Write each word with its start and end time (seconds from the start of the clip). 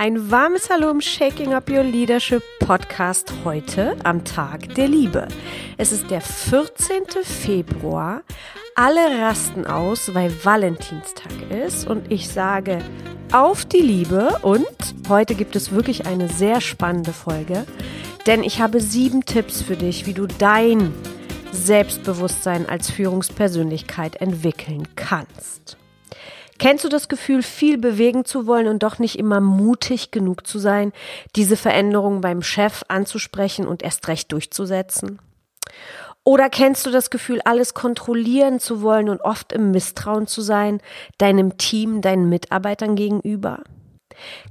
Ein 0.00 0.30
warmes 0.30 0.70
Hallo 0.70 0.90
im 0.90 1.00
Shaking 1.00 1.54
Up 1.54 1.68
Your 1.68 1.82
Leadership 1.82 2.44
Podcast 2.60 3.32
heute 3.44 3.96
am 4.04 4.24
Tag 4.24 4.72
der 4.76 4.86
Liebe. 4.86 5.26
Es 5.76 5.90
ist 5.90 6.08
der 6.12 6.20
14. 6.20 7.24
Februar. 7.24 8.22
Alle 8.76 9.20
rasten 9.20 9.66
aus, 9.66 10.14
weil 10.14 10.32
Valentinstag 10.44 11.32
ist 11.50 11.88
und 11.88 12.12
ich 12.12 12.28
sage 12.28 12.78
auf 13.32 13.64
die 13.64 13.80
Liebe 13.80 14.38
und 14.42 14.68
heute 15.08 15.34
gibt 15.34 15.56
es 15.56 15.72
wirklich 15.72 16.06
eine 16.06 16.28
sehr 16.28 16.60
spannende 16.60 17.12
Folge, 17.12 17.66
denn 18.28 18.44
ich 18.44 18.60
habe 18.60 18.80
sieben 18.80 19.24
Tipps 19.24 19.62
für 19.62 19.76
dich, 19.76 20.06
wie 20.06 20.14
du 20.14 20.28
dein 20.28 20.94
Selbstbewusstsein 21.50 22.68
als 22.68 22.88
Führungspersönlichkeit 22.88 24.20
entwickeln 24.20 24.86
kannst. 24.94 25.76
Kennst 26.58 26.84
du 26.84 26.88
das 26.88 27.08
Gefühl, 27.08 27.42
viel 27.42 27.78
bewegen 27.78 28.24
zu 28.24 28.46
wollen 28.46 28.66
und 28.66 28.82
doch 28.82 28.98
nicht 28.98 29.18
immer 29.18 29.40
mutig 29.40 30.10
genug 30.10 30.46
zu 30.46 30.58
sein, 30.58 30.92
diese 31.36 31.56
Veränderung 31.56 32.20
beim 32.20 32.42
Chef 32.42 32.84
anzusprechen 32.88 33.66
und 33.66 33.82
erst 33.82 34.08
recht 34.08 34.32
durchzusetzen? 34.32 35.20
Oder 36.24 36.50
kennst 36.50 36.84
du 36.84 36.90
das 36.90 37.10
Gefühl, 37.10 37.40
alles 37.44 37.72
kontrollieren 37.72 38.60
zu 38.60 38.82
wollen 38.82 39.08
und 39.08 39.22
oft 39.22 39.52
im 39.52 39.70
Misstrauen 39.70 40.26
zu 40.26 40.42
sein, 40.42 40.82
deinem 41.16 41.56
Team, 41.56 42.02
deinen 42.02 42.28
Mitarbeitern 42.28 42.96
gegenüber? 42.96 43.62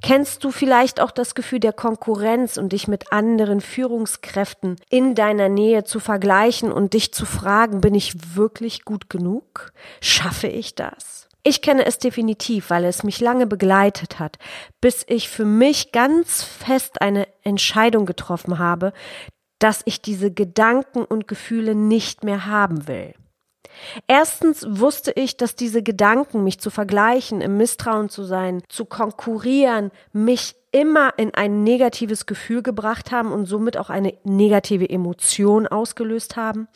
Kennst 0.02 0.44
du 0.44 0.52
vielleicht 0.52 1.02
auch 1.02 1.12
das 1.12 1.36
Gefühl 1.36 1.60
der 1.60 1.74
Konkurrenz 1.74 2.58
und 2.58 2.72
dich 2.74 2.88
mit 2.88 3.12
anderen 3.12 3.62
Führungskräften 3.62 4.78
in 4.90 5.14
deiner 5.14 5.50
Nähe 5.50 5.84
zu 5.84 6.00
vergleichen 6.00 6.72
und 6.72 6.94
dich 6.94 7.14
zu 7.14 7.26
fragen, 7.26 7.82
bin 7.82 7.94
ich 7.94 8.36
wirklich 8.36 8.86
gut 8.86 9.10
genug? 9.10 9.74
Schaffe 10.02 10.48
ich 10.48 10.76
das? 10.76 11.27
Ich 11.50 11.62
kenne 11.62 11.86
es 11.86 11.98
definitiv, 11.98 12.72
weil 12.72 12.84
es 12.84 13.04
mich 13.04 13.22
lange 13.22 13.48
begleitet 13.48 14.20
hat, 14.20 14.38
bis 14.82 15.06
ich 15.08 15.30
für 15.30 15.46
mich 15.46 15.94
ganz 15.94 16.44
fest 16.44 17.02
eine 17.02 17.26
Entscheidung 17.42 18.06
getroffen 18.06 18.60
habe, 18.60 18.92
dass 19.58 19.82
ich 19.86 20.02
diese 20.02 20.30
Gedanken 20.30 21.06
und 21.06 21.26
Gefühle 21.26 21.74
nicht 21.74 22.26
mehr 22.26 22.48
haben 22.48 22.90
will. 22.90 23.14
Erstens 24.08 24.66
wusste 24.68 25.12
ich, 25.12 25.38
dass 25.38 25.56
diese 25.56 25.84
Gedanken, 25.84 26.44
mich 26.44 26.60
zu 26.60 26.70
vergleichen, 26.70 27.42
im 27.42 27.58
Misstrauen 27.58 28.10
zu 28.10 28.24
sein, 28.24 28.62
zu 28.70 28.86
konkurrieren, 28.86 29.92
mich 30.14 30.56
immer 30.72 31.14
in 31.18 31.34
ein 31.34 31.64
negatives 31.64 32.26
Gefühl 32.26 32.62
gebracht 32.62 33.12
haben 33.12 33.32
und 33.32 33.46
somit 33.46 33.78
auch 33.78 33.90
eine 33.90 34.14
negative 34.24 34.90
Emotion 34.90 35.68
ausgelöst 35.68 36.36
haben. 36.36 36.68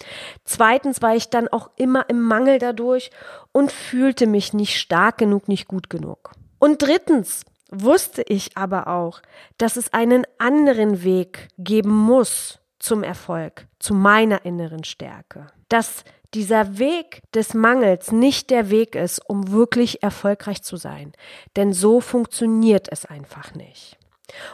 Zweitens 0.44 1.02
war 1.02 1.16
ich 1.16 1.30
dann 1.30 1.48
auch 1.50 1.70
immer 1.76 2.10
im 2.10 2.22
Mangel 2.22 2.58
dadurch 2.58 3.12
und 3.52 3.72
fühlte 3.72 4.28
mich 4.28 4.54
nicht 4.54 4.80
stark 4.80 5.18
genug, 5.18 5.48
nicht 5.48 5.68
gut 5.68 5.90
genug. 5.90 6.32
Und 6.58 6.82
drittens 6.82 7.44
wusste 7.70 8.24
ich 8.24 8.58
aber 8.58 8.88
auch, 8.88 9.22
dass 9.58 9.76
es 9.76 9.94
einen 9.94 10.26
anderen 10.38 11.04
Weg 11.04 11.48
geben 11.58 11.96
muss 11.96 12.60
zum 12.80 13.04
Erfolg, 13.04 13.68
zu 13.80 13.94
meiner 13.94 14.46
inneren 14.46 14.84
Stärke. 14.84 15.48
Dass 15.70 16.04
dieser 16.34 16.78
Weg 16.80 17.22
des 17.34 17.54
Mangels 17.54 18.12
nicht 18.12 18.50
der 18.50 18.70
Weg 18.70 18.96
ist, 18.96 19.20
um 19.28 19.52
wirklich 19.52 20.04
erfolgreich 20.04 20.62
zu 20.64 20.78
sein. 20.78 21.14
Denn 21.56 21.74
so 21.74 22.00
funktioniert 22.02 22.88
es 22.92 23.06
einfach 23.06 23.54
nicht. 23.54 23.98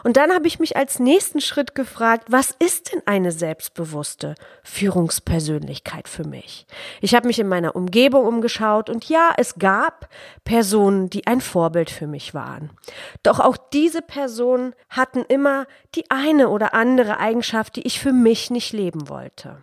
Und 0.04 0.16
dann 0.16 0.32
habe 0.32 0.46
ich 0.46 0.58
mich 0.58 0.76
als 0.76 0.98
nächsten 0.98 1.40
Schritt 1.40 1.74
gefragt, 1.74 2.24
was 2.28 2.54
ist 2.58 2.92
denn 2.92 3.02
eine 3.06 3.32
selbstbewusste 3.32 4.34
Führungspersönlichkeit 4.62 6.08
für 6.08 6.24
mich? 6.24 6.66
Ich 7.00 7.14
habe 7.14 7.26
mich 7.26 7.38
in 7.38 7.48
meiner 7.48 7.76
Umgebung 7.76 8.26
umgeschaut 8.26 8.90
und 8.90 9.08
ja, 9.08 9.32
es 9.36 9.56
gab 9.56 10.08
Personen, 10.44 11.10
die 11.10 11.26
ein 11.26 11.40
Vorbild 11.40 11.90
für 11.90 12.06
mich 12.06 12.34
waren. 12.34 12.70
Doch 13.22 13.40
auch 13.40 13.56
diese 13.56 14.02
Personen 14.02 14.74
hatten 14.88 15.24
immer 15.28 15.66
die 15.94 16.10
eine 16.10 16.48
oder 16.48 16.74
andere 16.74 17.18
Eigenschaft, 17.18 17.76
die 17.76 17.86
ich 17.86 18.00
für 18.00 18.12
mich 18.12 18.50
nicht 18.50 18.72
leben 18.72 19.08
wollte. 19.08 19.58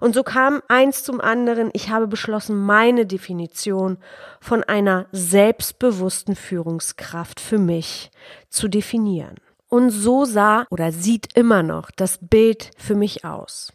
Und 0.00 0.14
so 0.14 0.22
kam 0.22 0.62
eins 0.68 1.04
zum 1.04 1.20
anderen. 1.20 1.70
Ich 1.72 1.90
habe 1.90 2.06
beschlossen, 2.06 2.56
meine 2.56 3.06
Definition 3.06 3.98
von 4.40 4.64
einer 4.64 5.06
selbstbewussten 5.12 6.36
Führungskraft 6.36 7.40
für 7.40 7.58
mich 7.58 8.10
zu 8.48 8.68
definieren. 8.68 9.36
Und 9.68 9.90
so 9.90 10.24
sah 10.24 10.64
oder 10.70 10.92
sieht 10.92 11.36
immer 11.36 11.62
noch 11.62 11.90
das 11.90 12.18
Bild 12.22 12.70
für 12.78 12.94
mich 12.94 13.24
aus. 13.24 13.72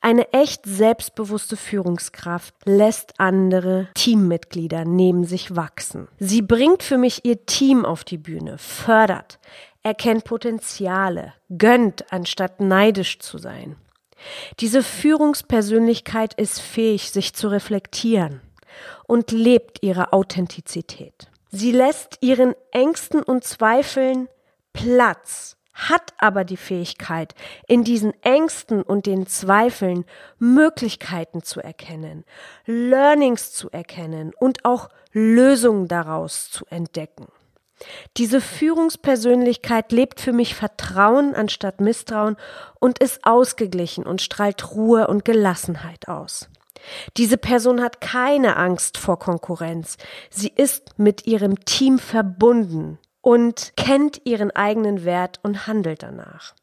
Eine 0.00 0.32
echt 0.32 0.66
selbstbewusste 0.66 1.56
Führungskraft 1.56 2.54
lässt 2.64 3.18
andere 3.18 3.88
Teammitglieder 3.94 4.84
neben 4.84 5.24
sich 5.24 5.56
wachsen. 5.56 6.08
Sie 6.18 6.42
bringt 6.42 6.82
für 6.82 6.98
mich 6.98 7.24
ihr 7.24 7.46
Team 7.46 7.84
auf 7.84 8.04
die 8.04 8.18
Bühne, 8.18 8.58
fördert, 8.58 9.38
erkennt 9.82 10.24
Potenziale, 10.24 11.32
gönnt, 11.56 12.12
anstatt 12.12 12.60
neidisch 12.60 13.18
zu 13.20 13.38
sein. 13.38 13.76
Diese 14.60 14.82
Führungspersönlichkeit 14.82 16.34
ist 16.34 16.60
fähig, 16.60 17.10
sich 17.10 17.34
zu 17.34 17.48
reflektieren 17.48 18.40
und 19.06 19.30
lebt 19.30 19.82
ihre 19.82 20.12
Authentizität. 20.12 21.28
Sie 21.50 21.72
lässt 21.72 22.18
ihren 22.20 22.54
Ängsten 22.70 23.22
und 23.22 23.44
Zweifeln 23.44 24.28
Platz, 24.72 25.56
hat 25.74 26.14
aber 26.18 26.44
die 26.44 26.56
Fähigkeit, 26.56 27.34
in 27.66 27.84
diesen 27.84 28.12
Ängsten 28.22 28.82
und 28.82 29.06
den 29.06 29.26
Zweifeln 29.26 30.04
Möglichkeiten 30.38 31.42
zu 31.42 31.60
erkennen, 31.60 32.24
Learnings 32.66 33.52
zu 33.52 33.70
erkennen 33.70 34.32
und 34.38 34.64
auch 34.64 34.88
Lösungen 35.12 35.88
daraus 35.88 36.50
zu 36.50 36.64
entdecken. 36.66 37.26
Diese 38.16 38.40
Führungspersönlichkeit 38.40 39.92
lebt 39.92 40.20
für 40.20 40.32
mich 40.32 40.54
Vertrauen 40.54 41.34
anstatt 41.34 41.80
Misstrauen 41.80 42.36
und 42.80 42.98
ist 42.98 43.24
ausgeglichen 43.24 44.04
und 44.04 44.22
strahlt 44.22 44.72
Ruhe 44.74 45.06
und 45.06 45.24
Gelassenheit 45.24 46.08
aus. 46.08 46.48
Diese 47.16 47.38
Person 47.38 47.80
hat 47.80 48.00
keine 48.00 48.56
Angst 48.56 48.98
vor 48.98 49.18
Konkurrenz. 49.18 49.96
Sie 50.30 50.52
ist 50.54 50.98
mit 50.98 51.26
ihrem 51.26 51.64
Team 51.64 51.98
verbunden 51.98 52.98
und 53.20 53.72
kennt 53.76 54.22
ihren 54.24 54.50
eigenen 54.50 55.04
Wert 55.04 55.38
und 55.42 55.66
handelt 55.66 56.02
danach. 56.02 56.54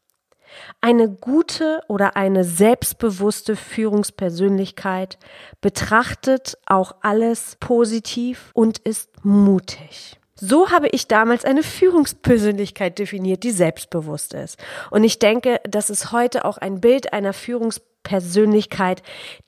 Eine 0.80 1.08
gute 1.08 1.82
oder 1.88 2.16
eine 2.16 2.44
selbstbewusste 2.44 3.56
Führungspersönlichkeit 3.56 5.18
betrachtet 5.60 6.58
auch 6.66 6.96
alles 7.02 7.56
positiv 7.60 8.50
und 8.52 8.78
ist 8.78 9.24
mutig. 9.24 10.19
So 10.40 10.70
habe 10.70 10.88
ich 10.88 11.06
damals 11.06 11.44
eine 11.44 11.62
Führungspersönlichkeit 11.62 12.98
definiert, 12.98 13.42
die 13.44 13.50
selbstbewusst 13.50 14.32
ist. 14.32 14.58
Und 14.90 15.04
ich 15.04 15.18
denke, 15.18 15.60
das 15.64 15.90
ist 15.90 16.12
heute 16.12 16.46
auch 16.46 16.56
ein 16.56 16.80
Bild 16.80 17.12
einer 17.12 17.34
Führungspersönlichkeit, 17.34 19.02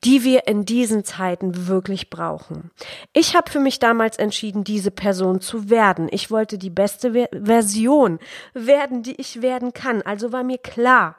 die 0.04 0.22
wir 0.22 0.46
in 0.46 0.66
diesen 0.66 1.02
Zeiten 1.02 1.66
wirklich 1.66 2.10
brauchen. 2.10 2.70
Ich 3.14 3.34
habe 3.34 3.50
für 3.50 3.58
mich 3.58 3.78
damals 3.78 4.18
entschieden, 4.18 4.64
diese 4.64 4.90
Person 4.90 5.40
zu 5.40 5.70
werden. 5.70 6.08
Ich 6.10 6.30
wollte 6.30 6.58
die 6.58 6.70
beste 6.70 7.12
Ver 7.12 7.28
Version 7.32 8.18
werden, 8.52 9.02
die 9.02 9.18
ich 9.18 9.40
werden 9.40 9.72
kann. 9.72 10.02
Also 10.02 10.30
war 10.30 10.44
mir 10.44 10.58
klar, 10.58 11.16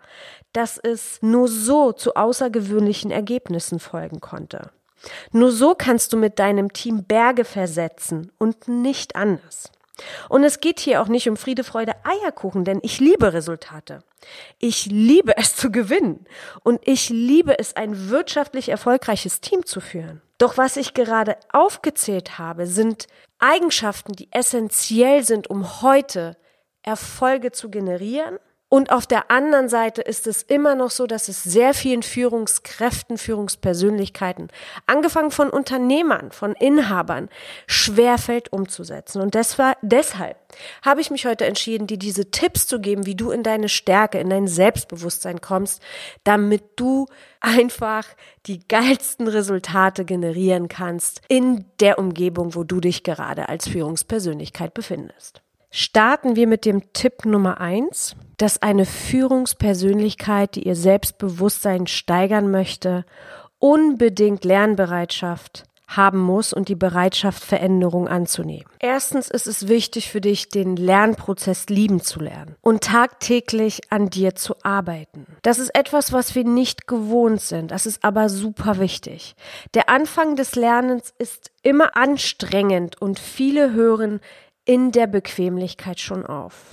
dass 0.52 0.78
es 0.78 1.18
nur 1.24 1.48
so 1.48 1.94
zu 1.94 2.14
außergewöhnlichen 2.14 3.10
Ergebnissen 3.10 3.80
folgen 3.80 4.22
konnte. 4.22 4.70
Nur 5.32 5.52
so 5.52 5.76
kannst 5.76 6.14
du 6.14 6.18
mit 6.18 6.40
deinem 6.40 6.74
Team 6.74 7.04
Berge 7.04 7.46
versetzen 7.46 8.32
und 8.38 8.68
nicht 8.68 9.16
anders. 9.16 9.72
Und 10.30 10.44
es 10.44 10.60
geht 10.60 10.80
hier 10.80 11.02
auch 11.02 11.08
nicht 11.08 11.30
um 11.30 11.38
Friede, 11.38 11.64
Freude, 11.64 11.94
Eierkuchen, 12.04 12.66
denn 12.66 12.80
ich 12.82 13.00
liebe 13.00 13.34
Resultate. 13.34 14.04
Ich 14.58 14.88
liebe 14.88 15.38
es 15.38 15.56
zu 15.56 15.72
gewinnen 15.72 16.26
und 16.64 16.80
ich 16.86 17.10
liebe 17.10 17.60
es, 17.60 17.76
ein 17.76 18.10
wirtschaftlich 18.10 18.70
erfolgreiches 18.70 19.42
Team 19.42 19.66
zu 19.66 19.82
führen. 19.82 20.22
Doch 20.38 20.58
was 20.58 20.78
ich 20.78 20.94
gerade 20.94 21.38
aufgezählt 21.52 22.40
habe, 22.40 22.66
sind 22.66 23.08
Eigenschaften, 23.40 24.14
die 24.14 24.30
essentiell 24.32 25.24
sind, 25.24 25.50
um 25.50 25.82
heute 25.82 26.38
Erfolge 26.82 27.52
zu 27.52 27.70
generieren 27.70 28.40
und 28.74 28.92
auf 28.92 29.06
der 29.06 29.30
anderen 29.30 29.70
Seite 29.70 30.02
ist 30.02 30.26
es 30.26 30.42
immer 30.42 30.74
noch 30.74 30.90
so, 30.90 31.06
dass 31.06 31.28
es 31.28 31.44
sehr 31.44 31.76
vielen 31.76 32.02
Führungskräften, 32.02 33.20
Führungspersönlichkeiten, 33.20 34.48
angefangen 34.88 35.30
von 35.30 35.52
Unternehmern, 35.52 36.32
von 36.32 36.54
Inhabern, 36.54 37.30
schwerfällt 37.68 38.52
umzusetzen. 38.52 39.22
Und 39.22 39.36
deshalb 39.36 40.38
habe 40.82 41.02
ich 41.02 41.12
mich 41.12 41.28
heute 41.28 41.46
entschieden, 41.46 41.86
dir 41.86 42.00
diese 42.00 42.32
Tipps 42.32 42.66
zu 42.66 42.80
geben, 42.82 43.06
wie 43.06 43.14
du 43.14 43.30
in 43.30 43.44
deine 43.44 43.70
Stärke, 43.70 44.18
in 44.18 44.32
dein 44.32 44.48
Selbstbewusstsein 44.48 45.40
kommst, 45.40 45.80
damit 46.24 46.64
du 46.76 47.06
einfach 47.42 48.08
die 48.48 48.68
geilsten 48.68 49.28
Resultate 49.28 50.04
generieren 50.04 50.68
kannst 50.68 51.22
in 51.28 51.66
der 51.80 52.00
Umgebung, 52.00 52.56
wo 52.56 52.64
du 52.64 52.80
dich 52.80 53.04
gerade 53.04 53.50
als 53.50 53.68
Führungspersönlichkeit 53.68 54.74
befindest. 54.74 55.44
Starten 55.76 56.36
wir 56.36 56.46
mit 56.46 56.66
dem 56.66 56.94
Tipp 56.94 57.26
Nummer 57.26 57.60
eins, 57.60 58.16
dass 58.38 58.62
eine 58.62 58.86
Führungspersönlichkeit, 58.86 60.54
die 60.54 60.68
ihr 60.68 60.76
Selbstbewusstsein 60.76 61.88
steigern 61.88 62.52
möchte, 62.52 63.06
unbedingt 63.58 64.46
Lernbereitschaft 64.46 65.64
haben 65.88 66.20
muss 66.20 66.54
und 66.54 66.70
die 66.70 66.76
Bereitschaft, 66.76 67.44
Veränderung 67.44 68.08
anzunehmen. 68.08 68.66
Erstens 68.78 69.32
ist 69.32 69.48
es 69.48 69.68
wichtig 69.68 70.12
für 70.12 70.22
dich, 70.22 70.50
den 70.50 70.76
Lernprozess 70.76 71.66
lieben 71.70 72.02
zu 72.02 72.20
lernen 72.20 72.56
und 72.62 72.84
tagtäglich 72.84 73.92
an 73.92 74.12
dir 74.12 74.36
zu 74.36 74.54
arbeiten. 74.62 75.26
Das 75.42 75.58
ist 75.58 75.74
etwas, 75.76 76.14
was 76.14 76.36
wir 76.36 76.44
nicht 76.44 76.86
gewohnt 76.86 77.42
sind. 77.42 77.72
Das 77.72 77.88
ist 77.88 78.04
aber 78.04 78.30
super 78.30 78.78
wichtig. 78.78 79.36
Der 79.74 79.90
Anfang 79.90 80.36
des 80.36 80.54
Lernens 80.56 81.12
ist 81.18 81.50
immer 81.64 81.98
anstrengend 81.98 83.02
und 83.02 83.18
viele 83.18 83.74
hören 83.74 84.20
in 84.66 84.92
der 84.92 85.08
Bequemlichkeit 85.08 86.00
schon 86.00 86.26
auf. 86.26 86.72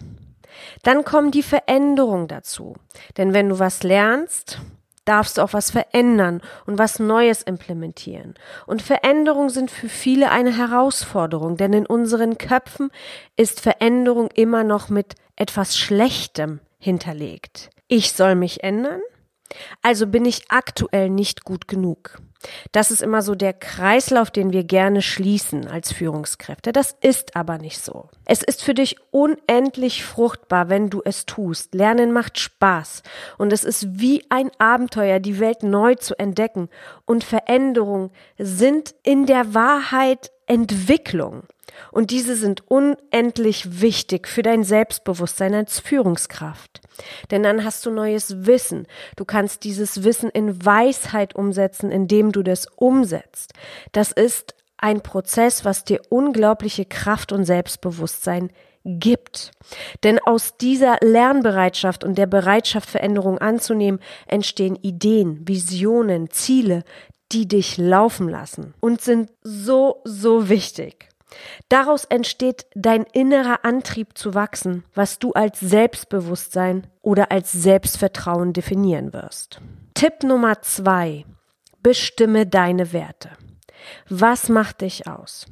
Dann 0.82 1.04
kommen 1.04 1.30
die 1.30 1.42
Veränderungen 1.42 2.28
dazu. 2.28 2.74
Denn 3.16 3.32
wenn 3.32 3.48
du 3.48 3.58
was 3.58 3.82
lernst, 3.82 4.60
darfst 5.04 5.38
du 5.38 5.42
auch 5.42 5.52
was 5.52 5.70
verändern 5.70 6.40
und 6.66 6.78
was 6.78 6.98
Neues 6.98 7.42
implementieren. 7.42 8.34
Und 8.66 8.82
Veränderungen 8.82 9.50
sind 9.50 9.70
für 9.70 9.88
viele 9.88 10.30
eine 10.30 10.56
Herausforderung, 10.56 11.56
denn 11.56 11.72
in 11.72 11.86
unseren 11.86 12.38
Köpfen 12.38 12.90
ist 13.36 13.60
Veränderung 13.60 14.28
immer 14.34 14.62
noch 14.62 14.88
mit 14.88 15.14
etwas 15.36 15.76
Schlechtem 15.76 16.60
hinterlegt. 16.78 17.70
Ich 17.88 18.12
soll 18.12 18.34
mich 18.34 18.62
ändern? 18.62 19.00
Also 19.82 20.06
bin 20.06 20.24
ich 20.24 20.44
aktuell 20.50 21.10
nicht 21.10 21.44
gut 21.44 21.66
genug. 21.66 22.20
Das 22.72 22.90
ist 22.90 23.02
immer 23.02 23.22
so 23.22 23.34
der 23.34 23.52
Kreislauf, 23.52 24.30
den 24.30 24.52
wir 24.52 24.64
gerne 24.64 25.02
schließen 25.02 25.68
als 25.68 25.92
Führungskräfte. 25.92 26.72
Das 26.72 26.96
ist 27.00 27.36
aber 27.36 27.58
nicht 27.58 27.82
so. 27.82 28.08
Es 28.24 28.42
ist 28.42 28.62
für 28.62 28.74
dich 28.74 28.96
unendlich 29.10 30.04
fruchtbar, 30.04 30.68
wenn 30.68 30.88
du 30.88 31.02
es 31.04 31.26
tust. 31.26 31.74
Lernen 31.74 32.12
macht 32.12 32.38
Spaß 32.38 33.02
und 33.38 33.52
es 33.52 33.64
ist 33.64 34.00
wie 34.00 34.24
ein 34.30 34.50
Abenteuer, 34.58 35.20
die 35.20 35.38
Welt 35.38 35.62
neu 35.62 35.96
zu 35.96 36.18
entdecken. 36.18 36.68
Und 37.04 37.24
Veränderungen 37.24 38.10
sind 38.38 38.94
in 39.02 39.26
der 39.26 39.54
Wahrheit 39.54 40.30
Entwicklung. 40.46 41.44
Und 41.92 42.10
diese 42.10 42.36
sind 42.36 42.62
unendlich 42.70 43.80
wichtig 43.80 44.28
für 44.28 44.42
dein 44.42 44.64
Selbstbewusstsein 44.64 45.54
als 45.54 45.80
Führungskraft. 45.80 46.80
Denn 47.30 47.42
dann 47.42 47.64
hast 47.64 47.84
du 47.86 47.90
neues 47.90 48.46
Wissen. 48.46 48.86
Du 49.16 49.24
kannst 49.24 49.64
dieses 49.64 50.04
Wissen 50.04 50.30
in 50.30 50.64
Weisheit 50.64 51.34
umsetzen, 51.34 51.90
indem 51.90 52.32
du 52.32 52.42
das 52.42 52.66
umsetzt. 52.76 53.52
Das 53.92 54.12
ist 54.12 54.54
ein 54.76 55.02
Prozess, 55.02 55.64
was 55.64 55.84
dir 55.84 56.00
unglaubliche 56.08 56.84
Kraft 56.84 57.32
und 57.32 57.44
Selbstbewusstsein 57.44 58.50
gibt. 58.84 59.50
Denn 60.04 60.18
aus 60.18 60.56
dieser 60.56 60.96
Lernbereitschaft 61.02 62.02
und 62.02 62.16
der 62.16 62.26
Bereitschaft, 62.26 62.88
Veränderung 62.88 63.38
anzunehmen, 63.38 64.00
entstehen 64.26 64.76
Ideen, 64.76 65.46
Visionen, 65.46 66.30
Ziele, 66.30 66.84
die 67.32 67.46
dich 67.46 67.76
laufen 67.76 68.28
lassen 68.28 68.74
und 68.80 69.00
sind 69.00 69.30
so, 69.42 70.00
so 70.04 70.48
wichtig. 70.48 71.09
Daraus 71.68 72.04
entsteht 72.04 72.66
dein 72.74 73.04
innerer 73.04 73.64
Antrieb 73.64 74.16
zu 74.18 74.34
wachsen, 74.34 74.84
was 74.94 75.18
du 75.18 75.32
als 75.32 75.60
Selbstbewusstsein 75.60 76.86
oder 77.02 77.30
als 77.30 77.52
Selbstvertrauen 77.52 78.52
definieren 78.52 79.12
wirst. 79.12 79.60
Tipp 79.94 80.22
Nummer 80.22 80.62
zwei. 80.62 81.24
Bestimme 81.82 82.46
deine 82.46 82.92
Werte. 82.92 83.30
Was 84.08 84.48
macht 84.48 84.82
dich 84.82 85.06
aus? 85.06 85.46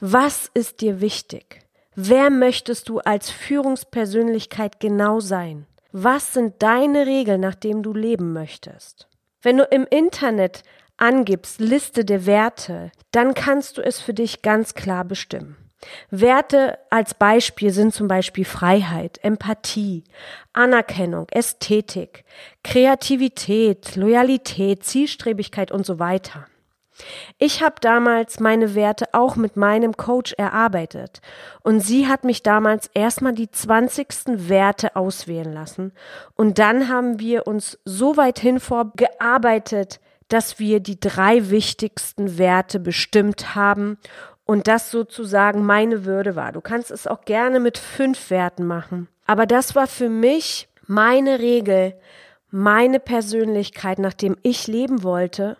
Was 0.00 0.50
ist 0.54 0.80
dir 0.80 1.00
wichtig? 1.00 1.60
Wer 1.94 2.30
möchtest 2.30 2.88
du 2.88 3.00
als 3.00 3.30
Führungspersönlichkeit 3.30 4.80
genau 4.80 5.20
sein? 5.20 5.66
Was 5.90 6.32
sind 6.32 6.62
deine 6.62 7.06
Regeln, 7.06 7.40
nach 7.40 7.54
denen 7.54 7.82
du 7.82 7.92
leben 7.92 8.32
möchtest? 8.32 9.08
Wenn 9.42 9.58
du 9.58 9.64
im 9.64 9.86
Internet 9.90 10.62
angibst, 11.02 11.60
Liste 11.60 12.04
der 12.04 12.26
Werte, 12.26 12.92
dann 13.10 13.34
kannst 13.34 13.76
du 13.76 13.82
es 13.82 14.00
für 14.00 14.14
dich 14.14 14.40
ganz 14.40 14.74
klar 14.74 15.04
bestimmen. 15.04 15.56
Werte 16.10 16.78
als 16.90 17.14
Beispiel 17.14 17.72
sind 17.72 17.92
zum 17.92 18.06
Beispiel 18.06 18.44
Freiheit, 18.44 19.18
Empathie, 19.22 20.04
Anerkennung, 20.52 21.26
Ästhetik, 21.30 22.24
Kreativität, 22.62 23.96
Loyalität, 23.96 24.84
Zielstrebigkeit 24.84 25.72
und 25.72 25.84
so 25.84 25.98
weiter. 25.98 26.46
Ich 27.38 27.64
habe 27.64 27.76
damals 27.80 28.38
meine 28.38 28.76
Werte 28.76 29.06
auch 29.12 29.34
mit 29.34 29.56
meinem 29.56 29.96
Coach 29.96 30.34
erarbeitet 30.34 31.20
und 31.62 31.80
sie 31.80 32.06
hat 32.06 32.22
mich 32.22 32.44
damals 32.44 32.88
erstmal 32.94 33.32
die 33.32 33.50
20. 33.50 34.48
Werte 34.48 34.94
auswählen 34.94 35.52
lassen 35.52 35.92
und 36.36 36.60
dann 36.60 36.88
haben 36.88 37.18
wir 37.18 37.48
uns 37.48 37.78
so 37.84 38.16
weit 38.16 38.38
hin 38.38 38.60
vorgearbeitet, 38.60 40.00
dass 40.32 40.58
wir 40.58 40.80
die 40.80 40.98
drei 40.98 41.50
wichtigsten 41.50 42.38
Werte 42.38 42.80
bestimmt 42.80 43.54
haben 43.54 43.98
und 44.44 44.66
das 44.66 44.90
sozusagen 44.90 45.64
meine 45.64 46.04
Würde 46.04 46.36
war. 46.36 46.52
Du 46.52 46.60
kannst 46.60 46.90
es 46.90 47.06
auch 47.06 47.22
gerne 47.26 47.60
mit 47.60 47.76
fünf 47.76 48.30
Werten 48.30 48.66
machen. 48.66 49.08
Aber 49.26 49.46
das 49.46 49.74
war 49.74 49.86
für 49.86 50.08
mich 50.08 50.68
meine 50.86 51.38
Regel, 51.38 51.94
meine 52.50 52.98
Persönlichkeit, 52.98 53.98
nachdem 53.98 54.36
ich 54.42 54.66
leben 54.66 55.02
wollte, 55.02 55.56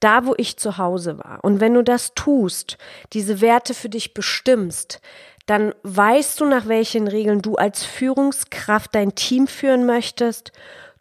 da 0.00 0.26
wo 0.26 0.34
ich 0.36 0.56
zu 0.56 0.78
Hause 0.78 1.18
war. 1.18 1.38
Und 1.42 1.60
wenn 1.60 1.74
du 1.74 1.82
das 1.82 2.14
tust, 2.14 2.78
diese 3.12 3.40
Werte 3.40 3.74
für 3.74 3.88
dich 3.88 4.12
bestimmst, 4.12 5.00
dann 5.46 5.72
weißt 5.84 6.40
du, 6.40 6.46
nach 6.46 6.66
welchen 6.66 7.06
Regeln 7.06 7.42
du 7.42 7.54
als 7.54 7.84
Führungskraft 7.84 8.94
dein 8.94 9.14
Team 9.14 9.46
führen 9.46 9.86
möchtest 9.86 10.52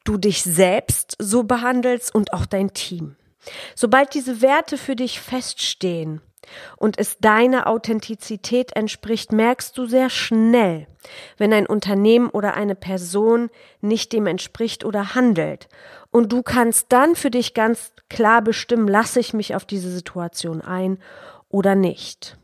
du 0.06 0.18
dich 0.18 0.44
selbst 0.44 1.16
so 1.20 1.44
behandelst 1.44 2.16
und 2.16 2.32
auch 2.32 2.46
dein 2.46 2.74
Team. 2.74 3.18
Sobald 3.76 4.14
diese 4.14 4.42
Werte 4.42 4.78
für 4.78 4.96
dich 4.96 5.20
feststehen 5.20 6.22
und 6.78 6.98
es 6.98 7.18
deiner 7.20 7.68
Authentizität 7.68 8.76
entspricht, 8.76 9.32
merkst 9.32 9.78
du 9.78 9.86
sehr 9.86 10.10
schnell, 10.10 10.88
wenn 11.38 11.54
ein 11.54 11.68
Unternehmen 11.68 12.30
oder 12.30 12.54
eine 12.54 12.76
Person 12.76 13.50
nicht 13.82 14.14
dem 14.14 14.28
entspricht 14.28 14.86
oder 14.86 15.16
handelt. 15.16 15.68
Und 16.12 16.32
du 16.32 16.44
kannst 16.44 16.88
dann 16.90 17.16
für 17.16 17.32
dich 17.32 17.54
ganz 17.54 17.92
klar 18.10 18.42
bestimmen, 18.42 18.88
lasse 18.88 19.20
ich 19.20 19.34
mich 19.34 19.56
auf 19.56 19.66
diese 19.66 19.92
Situation 19.92 20.62
ein 20.62 21.00
oder 21.50 21.76
nicht. 21.76 22.38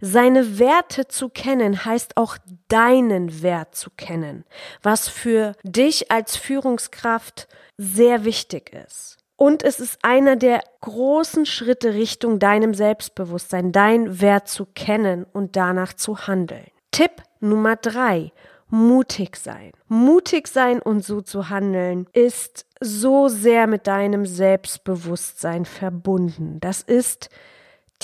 Seine 0.00 0.58
Werte 0.58 1.08
zu 1.08 1.28
kennen 1.28 1.84
heißt 1.84 2.16
auch 2.16 2.36
deinen 2.68 3.42
Wert 3.42 3.74
zu 3.74 3.90
kennen, 3.96 4.44
was 4.82 5.08
für 5.08 5.52
dich 5.62 6.10
als 6.10 6.36
Führungskraft 6.36 7.48
sehr 7.76 8.24
wichtig 8.24 8.72
ist. 8.72 9.18
Und 9.36 9.64
es 9.64 9.80
ist 9.80 9.98
einer 10.02 10.36
der 10.36 10.62
großen 10.80 11.44
Schritte 11.44 11.94
Richtung 11.94 12.38
deinem 12.38 12.72
Selbstbewusstsein, 12.72 13.72
dein 13.72 14.20
Wert 14.20 14.48
zu 14.48 14.66
kennen 14.66 15.26
und 15.32 15.56
danach 15.56 15.92
zu 15.92 16.26
handeln. 16.26 16.66
Tipp 16.92 17.22
Nummer 17.40 17.76
drei. 17.76 18.32
Mutig 18.68 19.36
sein. 19.36 19.72
Mutig 19.88 20.48
sein 20.48 20.80
und 20.80 21.04
so 21.04 21.20
zu 21.20 21.48
handeln 21.48 22.06
ist 22.12 22.66
so 22.80 23.28
sehr 23.28 23.66
mit 23.66 23.86
deinem 23.86 24.26
Selbstbewusstsein 24.26 25.64
verbunden. 25.64 26.58
Das 26.60 26.82
ist 26.82 27.28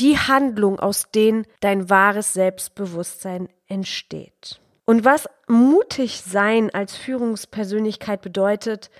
die 0.00 0.18
Handlung, 0.18 0.80
aus 0.80 1.10
denen 1.14 1.46
dein 1.60 1.90
wahres 1.90 2.32
Selbstbewusstsein 2.32 3.48
entsteht. 3.68 4.60
Und 4.84 5.04
was 5.04 5.28
mutig 5.46 6.22
sein 6.22 6.70
als 6.74 6.96
Führungspersönlichkeit 6.96 8.22
bedeutet, 8.22 8.90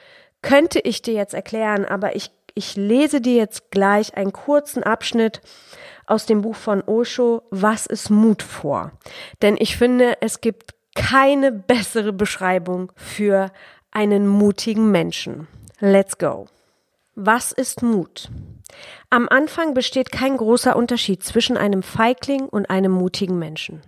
könnte 0.43 0.79
ich 0.79 1.03
dir 1.03 1.15
jetzt 1.15 1.35
erklären, 1.35 1.85
aber 1.85 2.15
ich, 2.15 2.31
ich 2.55 2.77
lese 2.77 3.21
dir 3.21 3.35
jetzt 3.35 3.71
gleich 3.71 4.17
einen 4.17 4.33
kurzen 4.33 4.83
Abschnitt 4.83 5.41
aus 6.07 6.27
dem 6.27 6.43
Buch 6.43 6.57
von 6.57 6.83
Osho, 6.83 7.43
Was 7.51 7.87
ist 7.87 8.11
Mut 8.11 8.43
vor? 8.43 8.93
Denn 9.43 9.57
ich 9.59 9.77
finde, 9.77 10.19
es 10.21 10.41
gibt 10.41 10.75
keine 10.95 11.53
bessere 11.53 12.13
Beschreibung 12.13 12.93
für 12.95 13.51
einen 13.91 14.27
mutigen 14.27 14.91
Menschen. 14.91 15.49
Let's 15.79 16.19
go. 16.19 16.47
Was 17.15 17.53
ist 17.53 17.83
Mut? 17.83 18.31
Am 19.11 19.29
Anfang 19.29 19.75
besteht 19.75 20.13
kein 20.13 20.37
großer 20.37 20.77
Unterschied 20.77 21.23
zwischen 21.23 21.57
einem 21.57 21.83
Feigling 21.83 22.49
und 22.49 22.71
einem 22.71 22.93
mutigen 22.93 23.39
Menschen. 23.39 23.83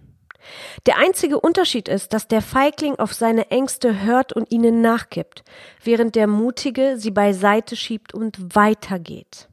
Der 0.86 0.98
einzige 0.98 1.38
Unterschied 1.38 1.88
ist, 1.88 2.12
dass 2.12 2.26
der 2.26 2.42
Feigling 2.42 2.96
auf 2.96 3.14
seine 3.14 3.50
Ängste 3.50 4.02
hört 4.02 4.32
und 4.32 4.50
ihnen 4.50 4.80
nachgibt, 4.80 5.44
während 5.84 6.16
der 6.16 6.26
Mutige 6.26 6.98
sie 6.98 7.12
beiseite 7.12 7.76
schiebt 7.76 8.12
und 8.12 8.56
weitergeht. 8.56 9.48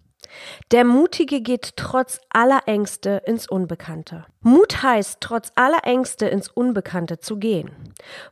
Der 0.72 0.84
Mutige 0.84 1.42
geht 1.42 1.76
trotz 1.76 2.20
aller 2.30 2.62
Ängste 2.68 3.22
ins 3.26 3.48
Unbekannte. 3.48 4.26
Mut 4.42 4.84
heißt, 4.84 5.18
trotz 5.20 5.52
aller 5.56 5.84
Ängste 5.84 6.28
ins 6.28 6.48
Unbekannte 6.48 7.20
zu 7.20 7.38
gehen. 7.38 7.72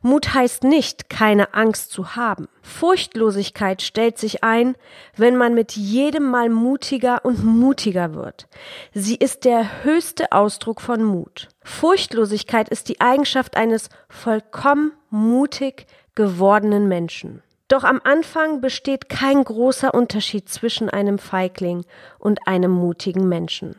Mut 0.00 0.32
heißt 0.32 0.64
nicht, 0.64 1.10
keine 1.10 1.52
Angst 1.54 1.90
zu 1.90 2.16
haben. 2.16 2.48
Furchtlosigkeit 2.62 3.82
stellt 3.82 4.18
sich 4.18 4.42
ein, 4.42 4.74
wenn 5.16 5.36
man 5.36 5.54
mit 5.54 5.72
jedem 5.72 6.24
Mal 6.30 6.48
mutiger 6.48 7.24
und 7.24 7.44
mutiger 7.44 8.14
wird. 8.14 8.48
Sie 8.94 9.16
ist 9.16 9.44
der 9.44 9.84
höchste 9.84 10.32
Ausdruck 10.32 10.80
von 10.80 11.04
Mut. 11.04 11.48
Furchtlosigkeit 11.62 12.68
ist 12.70 12.88
die 12.88 13.00
Eigenschaft 13.00 13.56
eines 13.56 13.90
vollkommen 14.08 14.92
mutig 15.10 15.86
gewordenen 16.14 16.88
Menschen. 16.88 17.42
Doch 17.68 17.84
am 17.84 18.00
Anfang 18.02 18.60
besteht 18.60 19.08
kein 19.08 19.44
großer 19.44 19.94
Unterschied 19.94 20.48
zwischen 20.48 20.88
einem 20.88 21.18
Feigling 21.18 21.84
und 22.18 22.46
einem 22.46 22.70
mutigen 22.70 23.28
Menschen. 23.28 23.76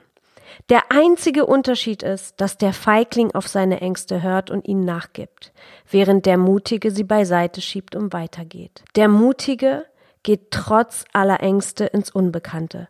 Der 0.69 0.91
einzige 0.91 1.45
Unterschied 1.45 2.03
ist, 2.03 2.39
dass 2.41 2.57
der 2.57 2.73
Feigling 2.73 3.31
auf 3.31 3.47
seine 3.47 3.81
Ängste 3.81 4.21
hört 4.21 4.51
und 4.51 4.67
ihnen 4.67 4.85
nachgibt, 4.85 5.51
während 5.89 6.25
der 6.25 6.37
Mutige 6.37 6.91
sie 6.91 7.03
beiseite 7.03 7.61
schiebt 7.61 7.95
und 7.95 8.13
weitergeht. 8.13 8.83
Der 8.95 9.07
Mutige 9.07 9.85
geht 10.23 10.51
trotz 10.51 11.05
aller 11.13 11.39
Ängste 11.41 11.85
ins 11.85 12.11
Unbekannte, 12.11 12.87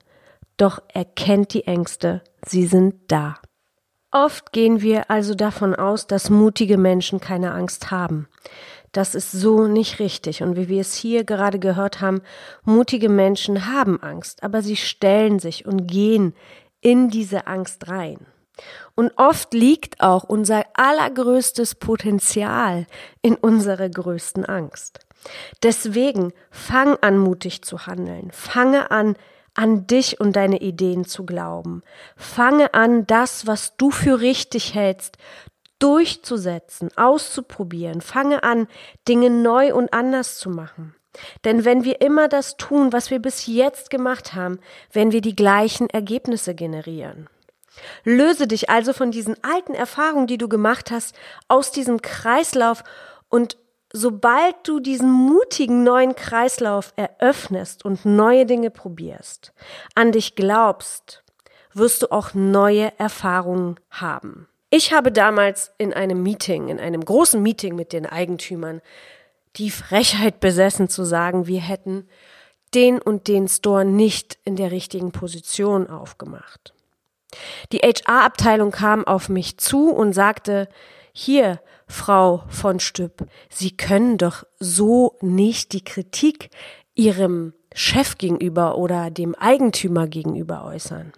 doch 0.57 0.81
er 0.93 1.05
kennt 1.05 1.53
die 1.53 1.67
Ängste, 1.67 2.21
sie 2.45 2.65
sind 2.65 2.95
da. 3.07 3.35
Oft 4.11 4.51
gehen 4.53 4.81
wir 4.81 5.11
also 5.11 5.35
davon 5.35 5.75
aus, 5.75 6.07
dass 6.07 6.31
mutige 6.31 6.77
Menschen 6.77 7.19
keine 7.19 7.53
Angst 7.53 7.91
haben. 7.91 8.27
Das 8.91 9.15
ist 9.15 9.31
so 9.31 9.67
nicht 9.67 9.99
richtig. 9.99 10.41
Und 10.41 10.55
wie 10.55 10.67
wir 10.67 10.81
es 10.81 10.95
hier 10.95 11.23
gerade 11.23 11.59
gehört 11.59 12.01
haben, 12.01 12.21
mutige 12.63 13.09
Menschen 13.09 13.67
haben 13.67 14.01
Angst, 14.01 14.43
aber 14.43 14.61
sie 14.61 14.75
stellen 14.75 15.39
sich 15.39 15.65
und 15.65 15.87
gehen 15.87 16.33
in 16.81 17.09
diese 17.09 17.47
Angst 17.47 17.87
rein. 17.89 18.25
Und 18.95 19.13
oft 19.15 19.53
liegt 19.53 20.01
auch 20.01 20.23
unser 20.23 20.63
allergrößtes 20.73 21.75
Potenzial 21.75 22.87
in 23.21 23.35
unserer 23.35 23.89
größten 23.89 24.45
Angst. 24.45 24.99
Deswegen 25.63 26.33
fang 26.49 26.97
an, 27.01 27.17
mutig 27.17 27.63
zu 27.63 27.85
handeln. 27.85 28.31
Fange 28.31 28.91
an, 28.91 29.15
an 29.53 29.87
dich 29.87 30.19
und 30.19 30.35
deine 30.35 30.61
Ideen 30.61 31.05
zu 31.05 31.25
glauben. 31.25 31.83
Fange 32.15 32.73
an, 32.73 33.07
das, 33.07 33.47
was 33.47 33.75
du 33.77 33.91
für 33.91 34.21
richtig 34.21 34.73
hältst, 34.73 35.17
durchzusetzen, 35.79 36.89
auszuprobieren. 36.97 38.01
Fange 38.01 38.43
an, 38.43 38.67
Dinge 39.07 39.29
neu 39.29 39.73
und 39.73 39.93
anders 39.93 40.37
zu 40.37 40.49
machen. 40.49 40.95
Denn 41.43 41.65
wenn 41.65 41.83
wir 41.83 42.01
immer 42.01 42.27
das 42.27 42.57
tun, 42.57 42.93
was 42.93 43.09
wir 43.09 43.19
bis 43.19 43.47
jetzt 43.47 43.89
gemacht 43.89 44.33
haben, 44.35 44.59
werden 44.91 45.11
wir 45.11 45.21
die 45.21 45.35
gleichen 45.35 45.89
Ergebnisse 45.89 46.53
generieren. 46.53 47.29
Löse 48.03 48.47
dich 48.47 48.69
also 48.69 48.93
von 48.93 49.11
diesen 49.11 49.41
alten 49.43 49.73
Erfahrungen, 49.73 50.27
die 50.27 50.37
du 50.37 50.49
gemacht 50.49 50.91
hast, 50.91 51.15
aus 51.47 51.71
diesem 51.71 52.01
Kreislauf 52.01 52.83
und 53.29 53.57
sobald 53.91 54.55
du 54.67 54.79
diesen 54.79 55.11
mutigen 55.11 55.83
neuen 55.83 56.15
Kreislauf 56.15 56.93
eröffnest 56.95 57.85
und 57.85 58.05
neue 58.05 58.45
Dinge 58.45 58.69
probierst, 58.69 59.53
an 59.95 60.11
dich 60.11 60.35
glaubst, 60.35 61.23
wirst 61.73 62.03
du 62.03 62.11
auch 62.11 62.33
neue 62.33 62.91
Erfahrungen 62.99 63.79
haben. 63.89 64.48
Ich 64.69 64.93
habe 64.93 65.11
damals 65.11 65.71
in 65.77 65.93
einem 65.93 66.21
Meeting, 66.21 66.69
in 66.69 66.79
einem 66.79 67.03
großen 67.03 67.41
Meeting 67.41 67.75
mit 67.75 67.91
den 67.91 68.05
Eigentümern, 68.05 68.81
die 69.55 69.71
Frechheit 69.71 70.39
besessen 70.39 70.89
zu 70.89 71.03
sagen, 71.03 71.47
wir 71.47 71.59
hätten 71.59 72.07
den 72.75 73.01
und 73.01 73.27
den 73.27 73.47
Store 73.47 73.83
nicht 73.83 74.37
in 74.45 74.55
der 74.55 74.71
richtigen 74.71 75.11
Position 75.11 75.89
aufgemacht. 75.89 76.73
Die 77.71 77.79
HR-Abteilung 77.79 78.71
kam 78.71 79.05
auf 79.05 79.29
mich 79.29 79.57
zu 79.57 79.89
und 79.89 80.13
sagte, 80.13 80.69
hier, 81.13 81.59
Frau 81.87 82.43
von 82.49 82.79
Stüpp, 82.79 83.25
Sie 83.49 83.75
können 83.75 84.17
doch 84.17 84.43
so 84.59 85.17
nicht 85.21 85.73
die 85.73 85.83
Kritik 85.83 86.49
Ihrem 86.93 87.53
Chef 87.73 88.17
gegenüber 88.17 88.77
oder 88.77 89.09
dem 89.09 89.33
Eigentümer 89.35 90.07
gegenüber 90.07 90.63
äußern. 90.65 91.13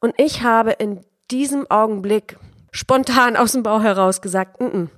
Und 0.00 0.14
ich 0.18 0.42
habe 0.42 0.72
in 0.72 1.00
diesem 1.30 1.70
Augenblick 1.70 2.38
spontan 2.76 3.36
aus 3.36 3.52
dem 3.52 3.62
Bauch 3.62 3.82
heraus 3.82 4.20
gesagt, 4.20 4.60
N 4.60 4.70
-n, 4.70 4.88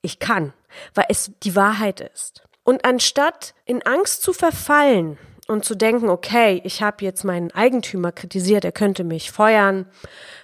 ich 0.00 0.18
kann, 0.18 0.52
weil 0.94 1.06
es 1.08 1.32
die 1.42 1.56
Wahrheit 1.56 2.00
ist. 2.00 2.44
Und 2.62 2.84
anstatt 2.84 3.54
in 3.64 3.82
Angst 3.82 4.22
zu 4.22 4.32
verfallen 4.32 5.18
und 5.48 5.64
zu 5.64 5.74
denken, 5.74 6.08
okay, 6.08 6.60
ich 6.64 6.82
habe 6.82 7.04
jetzt 7.04 7.24
meinen 7.24 7.50
Eigentümer 7.52 8.12
kritisiert, 8.12 8.64
er 8.64 8.72
könnte 8.72 9.04
mich 9.04 9.30
feuern, 9.30 9.86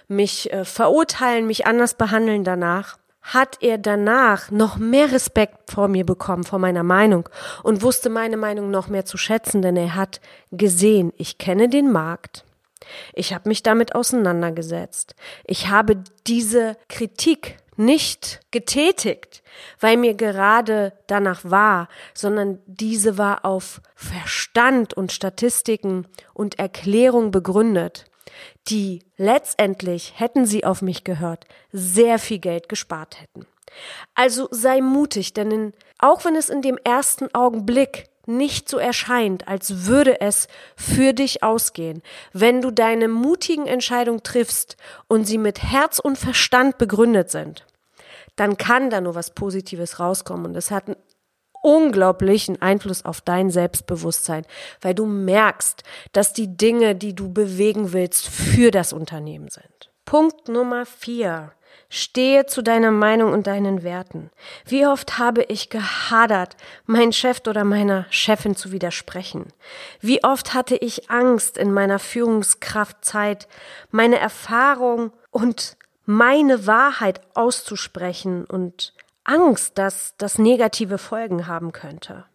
mich 0.07 0.51
äh, 0.51 0.65
verurteilen, 0.65 1.47
mich 1.47 1.65
anders 1.65 1.95
behandeln 1.95 2.43
danach, 2.43 2.97
hat 3.21 3.57
er 3.61 3.77
danach 3.77 4.51
noch 4.51 4.77
mehr 4.77 5.11
Respekt 5.11 5.71
vor 5.71 5.87
mir 5.87 6.05
bekommen, 6.05 6.43
vor 6.43 6.59
meiner 6.59 6.83
Meinung 6.83 7.29
und 7.63 7.81
wusste 7.81 8.09
meine 8.09 8.35
Meinung 8.35 8.69
noch 8.69 8.89
mehr 8.89 9.05
zu 9.05 9.17
schätzen, 9.17 9.61
denn 9.61 9.77
er 9.77 9.95
hat 9.95 10.19
gesehen, 10.51 11.13
ich 11.15 11.37
kenne 11.37 11.69
den 11.69 11.91
Markt, 11.91 12.43
ich 13.13 13.33
habe 13.33 13.49
mich 13.49 13.63
damit 13.63 13.95
auseinandergesetzt, 13.95 15.15
ich 15.45 15.67
habe 15.69 16.03
diese 16.27 16.77
Kritik 16.89 17.57
nicht 17.75 18.41
getätigt, 18.51 19.41
weil 19.79 19.97
mir 19.97 20.13
gerade 20.13 20.93
danach 21.07 21.41
war, 21.43 21.89
sondern 22.13 22.59
diese 22.67 23.17
war 23.17 23.45
auf 23.45 23.81
Verstand 23.95 24.93
und 24.93 25.11
Statistiken 25.11 26.07
und 26.33 26.59
Erklärung 26.59 27.31
begründet 27.31 28.05
die 28.69 29.03
letztendlich, 29.17 30.13
hätten 30.15 30.45
sie 30.45 30.63
auf 30.63 30.81
mich 30.81 31.03
gehört, 31.03 31.45
sehr 31.71 32.19
viel 32.19 32.39
Geld 32.39 32.69
gespart 32.69 33.19
hätten. 33.21 33.45
Also 34.15 34.47
sei 34.51 34.81
mutig, 34.81 35.33
denn 35.33 35.51
in, 35.51 35.73
auch 35.99 36.25
wenn 36.25 36.35
es 36.35 36.49
in 36.49 36.61
dem 36.61 36.77
ersten 36.83 37.33
Augenblick 37.33 38.05
nicht 38.25 38.69
so 38.69 38.77
erscheint, 38.77 39.47
als 39.47 39.85
würde 39.85 40.21
es 40.21 40.47
für 40.75 41.13
dich 41.13 41.43
ausgehen, 41.43 42.01
wenn 42.31 42.61
du 42.61 42.71
deine 42.71 43.07
mutigen 43.07 43.67
Entscheidungen 43.67 44.23
triffst 44.23 44.77
und 45.07 45.25
sie 45.25 45.37
mit 45.37 45.61
Herz 45.61 45.99
und 45.99 46.17
Verstand 46.17 46.77
begründet 46.77 47.29
sind, 47.31 47.65
dann 48.35 48.57
kann 48.57 48.89
da 48.89 49.01
nur 49.01 49.15
was 49.15 49.31
Positives 49.31 49.99
rauskommen. 49.99 50.47
Und 50.47 50.55
es 50.55 50.71
hat 50.71 50.87
einen 50.87 50.97
unglaublichen 51.61 52.61
Einfluss 52.61 53.05
auf 53.05 53.21
dein 53.21 53.49
Selbstbewusstsein, 53.49 54.45
weil 54.81 54.93
du 54.93 55.05
merkst, 55.05 55.83
dass 56.11 56.33
die 56.33 56.57
Dinge, 56.57 56.95
die 56.95 57.15
du 57.15 57.31
bewegen 57.31 57.93
willst, 57.93 58.27
für 58.27 58.71
das 58.71 58.93
Unternehmen 58.93 59.49
sind. 59.49 59.91
Punkt 60.05 60.49
Nummer 60.49 60.85
vier. 60.85 61.53
Stehe 61.89 62.45
zu 62.45 62.61
deiner 62.61 62.91
Meinung 62.91 63.33
und 63.33 63.47
deinen 63.47 63.83
Werten. 63.83 64.31
Wie 64.65 64.85
oft 64.85 65.19
habe 65.19 65.43
ich 65.43 65.69
gehadert, 65.69 66.55
meinem 66.85 67.11
Chef 67.11 67.41
oder 67.47 67.63
meiner 67.63 68.05
Chefin 68.09 68.55
zu 68.55 68.71
widersprechen? 68.71 69.53
Wie 69.99 70.23
oft 70.23 70.53
hatte 70.53 70.75
ich 70.75 71.09
Angst 71.09 71.57
in 71.57 71.71
meiner 71.71 71.99
Führungskraftzeit, 71.99 73.47
meine 73.91 74.17
Erfahrung 74.17 75.11
und 75.29 75.77
meine 76.05 76.67
Wahrheit 76.67 77.21
auszusprechen 77.33 78.45
und 78.45 78.93
Angst, 79.23 79.77
dass 79.77 80.15
das 80.17 80.37
negative 80.37 80.97
Folgen 80.97 81.47
haben 81.47 81.71
könnte. 81.71 82.25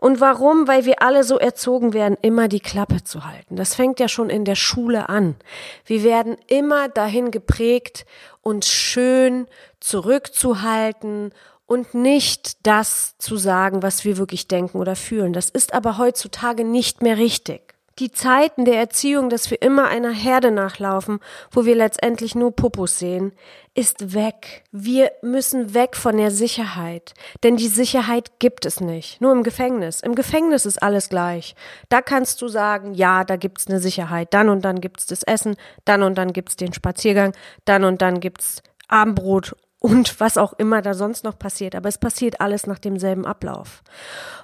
Und 0.00 0.18
warum? 0.18 0.66
Weil 0.66 0.86
wir 0.86 1.02
alle 1.02 1.24
so 1.24 1.38
erzogen 1.38 1.92
werden, 1.92 2.16
immer 2.22 2.48
die 2.48 2.60
Klappe 2.60 3.04
zu 3.04 3.26
halten. 3.26 3.56
Das 3.56 3.74
fängt 3.74 4.00
ja 4.00 4.08
schon 4.08 4.30
in 4.30 4.46
der 4.46 4.54
Schule 4.54 5.10
an. 5.10 5.36
Wir 5.84 6.02
werden 6.02 6.38
immer 6.46 6.88
dahin 6.88 7.30
geprägt, 7.30 8.06
uns 8.40 8.66
schön 8.66 9.46
zurückzuhalten 9.78 11.32
und 11.66 11.92
nicht 11.92 12.66
das 12.66 13.18
zu 13.18 13.36
sagen, 13.36 13.82
was 13.82 14.06
wir 14.06 14.16
wirklich 14.16 14.48
denken 14.48 14.78
oder 14.78 14.96
fühlen. 14.96 15.34
Das 15.34 15.50
ist 15.50 15.74
aber 15.74 15.98
heutzutage 15.98 16.64
nicht 16.64 17.02
mehr 17.02 17.18
richtig 17.18 17.74
die 18.00 18.10
Zeiten 18.10 18.64
der 18.64 18.78
Erziehung, 18.78 19.28
dass 19.28 19.50
wir 19.50 19.60
immer 19.62 19.88
einer 19.88 20.10
Herde 20.10 20.50
nachlaufen, 20.50 21.20
wo 21.50 21.64
wir 21.66 21.76
letztendlich 21.76 22.34
nur 22.34 22.56
Popos 22.56 22.98
sehen, 22.98 23.32
ist 23.74 24.14
weg. 24.14 24.64
Wir 24.72 25.12
müssen 25.22 25.74
weg 25.74 25.96
von 25.96 26.16
der 26.16 26.30
Sicherheit. 26.30 27.14
Denn 27.42 27.56
die 27.56 27.68
Sicherheit 27.68 28.40
gibt 28.40 28.66
es 28.66 28.80
nicht. 28.80 29.20
Nur 29.20 29.32
im 29.32 29.42
Gefängnis. 29.42 30.00
Im 30.00 30.14
Gefängnis 30.14 30.66
ist 30.66 30.82
alles 30.82 31.10
gleich. 31.10 31.54
Da 31.88 32.00
kannst 32.00 32.42
du 32.42 32.48
sagen, 32.48 32.94
ja, 32.94 33.22
da 33.24 33.36
gibt's 33.36 33.68
eine 33.68 33.78
Sicherheit. 33.78 34.32
Dann 34.34 34.48
und 34.48 34.64
dann 34.64 34.80
gibt's 34.80 35.06
das 35.06 35.22
Essen. 35.22 35.56
Dann 35.84 36.02
und 36.02 36.16
dann 36.16 36.32
gibt's 36.32 36.56
den 36.56 36.72
Spaziergang. 36.72 37.32
Dann 37.66 37.84
und 37.84 38.02
dann 38.02 38.20
gibt's 38.20 38.62
Abendbrot 38.88 39.54
und 39.80 40.20
was 40.20 40.36
auch 40.36 40.52
immer 40.52 40.82
da 40.82 40.94
sonst 40.94 41.24
noch 41.24 41.38
passiert. 41.38 41.74
Aber 41.74 41.88
es 41.88 41.98
passiert 41.98 42.40
alles 42.40 42.66
nach 42.66 42.78
demselben 42.78 43.26
Ablauf. 43.26 43.82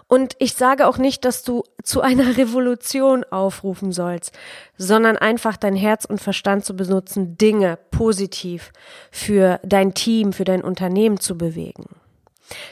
Und 0.08 0.34
ich 0.38 0.54
sage 0.54 0.86
auch 0.86 0.98
nicht, 0.98 1.24
dass 1.24 1.42
du 1.42 1.62
zu 1.82 2.00
einer 2.00 2.36
Revolution 2.38 3.22
aufrufen 3.24 3.92
sollst, 3.92 4.36
sondern 4.78 5.16
einfach 5.16 5.56
dein 5.56 5.76
Herz 5.76 6.06
und 6.06 6.20
Verstand 6.20 6.64
zu 6.64 6.74
benutzen, 6.74 7.36
Dinge 7.36 7.78
positiv 7.90 8.72
für 9.10 9.60
dein 9.62 9.94
Team, 9.94 10.32
für 10.32 10.44
dein 10.44 10.62
Unternehmen 10.62 11.20
zu 11.20 11.36
bewegen. 11.36 11.86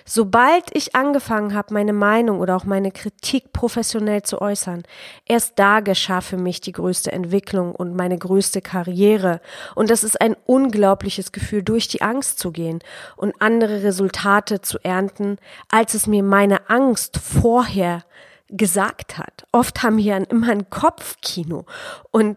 Sobald 0.04 0.64
ich 0.72 0.94
angefangen 0.94 1.54
habe, 1.54 1.74
meine 1.74 1.92
Meinung 1.92 2.40
oder 2.40 2.56
auch 2.56 2.64
meine 2.64 2.92
Kritik 2.92 3.52
professionell 3.52 4.22
zu 4.22 4.40
äußern, 4.40 4.84
erst 5.24 5.58
da 5.58 5.80
geschah 5.80 6.20
für 6.20 6.36
mich 6.36 6.60
die 6.60 6.72
größte 6.72 7.12
Entwicklung 7.12 7.74
und 7.74 7.96
meine 7.96 8.18
größte 8.18 8.62
Karriere. 8.62 9.40
Und 9.74 9.90
das 9.90 10.04
ist 10.04 10.20
ein 10.20 10.36
unglaubliches 10.46 11.32
Gefühl, 11.32 11.62
durch 11.62 11.88
die 11.88 12.02
Angst 12.02 12.38
zu 12.38 12.52
gehen 12.52 12.80
und 13.16 13.34
andere 13.40 13.82
Resultate 13.82 14.60
zu 14.60 14.78
ernten, 14.82 15.38
als 15.68 15.94
es 15.94 16.06
mir 16.06 16.22
meine 16.22 16.68
Angst 16.70 17.18
vorher 17.18 18.04
gesagt 18.48 19.18
hat. 19.18 19.46
Oft 19.52 19.82
haben 19.82 19.98
wir 19.98 20.30
immer 20.30 20.50
ein 20.50 20.70
Kopfkino 20.70 21.64
und 22.10 22.36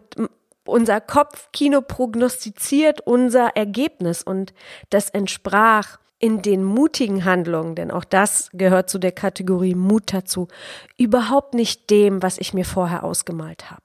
unser 0.64 1.00
Kopfkino 1.00 1.80
prognostiziert 1.80 3.00
unser 3.00 3.56
Ergebnis 3.56 4.22
und 4.22 4.52
das 4.90 5.08
entsprach 5.10 5.98
in 6.18 6.42
den 6.42 6.64
mutigen 6.64 7.24
Handlungen, 7.24 7.74
denn 7.74 7.90
auch 7.90 8.04
das 8.04 8.50
gehört 8.52 8.90
zu 8.90 8.98
der 8.98 9.12
Kategorie 9.12 9.74
Mut 9.74 10.12
dazu, 10.12 10.48
überhaupt 10.96 11.54
nicht 11.54 11.90
dem, 11.90 12.22
was 12.22 12.38
ich 12.38 12.54
mir 12.54 12.64
vorher 12.64 13.04
ausgemalt 13.04 13.70
habe. 13.70 13.82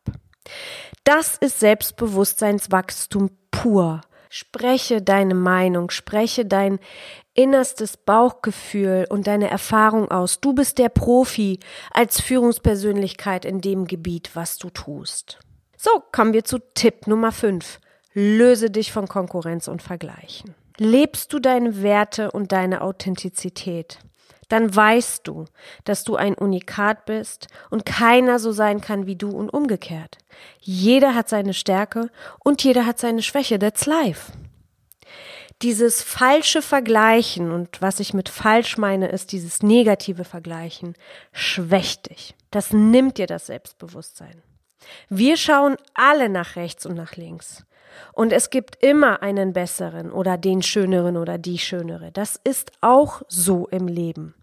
Das 1.03 1.37
ist 1.37 1.59
Selbstbewusstseinswachstum 1.59 3.29
pur. 3.51 4.01
Spreche 4.29 5.01
deine 5.01 5.35
Meinung, 5.35 5.91
spreche 5.91 6.43
dein 6.43 6.79
innerstes 7.35 7.97
Bauchgefühl 7.97 9.05
und 9.09 9.27
deine 9.27 9.49
Erfahrung 9.49 10.09
aus. 10.09 10.39
Du 10.39 10.53
bist 10.53 10.79
der 10.79 10.89
Profi 10.89 11.59
als 11.91 12.19
Führungspersönlichkeit 12.19 13.45
in 13.45 13.61
dem 13.61 13.85
Gebiet, 13.85 14.31
was 14.33 14.57
du 14.57 14.71
tust. 14.71 15.39
So, 15.77 15.91
kommen 16.11 16.33
wir 16.33 16.45
zu 16.45 16.59
Tipp 16.73 17.05
Nummer 17.05 17.31
5. 17.31 17.79
Löse 18.13 18.71
dich 18.71 18.91
von 18.91 19.07
Konkurrenz 19.07 19.67
und 19.67 19.83
Vergleichen. 19.83 20.55
Lebst 20.77 21.33
du 21.33 21.39
deine 21.39 21.81
Werte 21.83 22.31
und 22.31 22.51
deine 22.51 22.81
Authentizität? 22.81 23.99
Dann 24.49 24.75
weißt 24.75 25.27
du, 25.27 25.45
dass 25.83 26.03
du 26.03 26.15
ein 26.15 26.35
Unikat 26.35 27.05
bist 27.05 27.47
und 27.69 27.85
keiner 27.85 28.39
so 28.39 28.51
sein 28.51 28.81
kann 28.81 29.07
wie 29.07 29.15
du 29.15 29.29
und 29.29 29.49
umgekehrt. 29.49 30.17
Jeder 30.59 31.15
hat 31.15 31.29
seine 31.29 31.53
Stärke 31.53 32.09
und 32.43 32.63
jeder 32.63 32.85
hat 32.85 32.99
seine 32.99 33.23
Schwäche. 33.23 33.57
That's 33.57 33.85
life. 33.85 34.31
Dieses 35.61 36.01
falsche 36.03 36.61
Vergleichen 36.61 37.51
und 37.51 37.81
was 37.81 37.99
ich 37.99 38.13
mit 38.13 38.27
falsch 38.27 38.77
meine, 38.77 39.07
ist 39.07 39.31
dieses 39.31 39.63
negative 39.63 40.25
Vergleichen, 40.25 40.93
schwächt 41.31 42.09
dich. 42.09 42.35
Das 42.51 42.73
nimmt 42.73 43.17
dir 43.17 43.27
das 43.27 43.45
Selbstbewusstsein. 43.47 44.43
Wir 45.07 45.37
schauen 45.37 45.77
alle 45.93 46.27
nach 46.27 46.57
rechts 46.57 46.85
und 46.85 46.95
nach 46.95 47.15
links. 47.15 47.65
Und 48.13 48.33
es 48.33 48.49
gibt 48.49 48.83
immer 48.83 49.21
einen 49.21 49.53
besseren 49.53 50.11
oder 50.11 50.37
den 50.37 50.61
schöneren 50.61 51.17
oder 51.17 51.37
die 51.37 51.57
schönere. 51.57 52.11
Das 52.11 52.39
ist 52.43 52.71
auch 52.81 53.21
so 53.27 53.67
im 53.67 53.87
Leben. 53.87 54.35